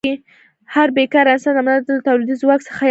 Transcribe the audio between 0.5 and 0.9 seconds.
هر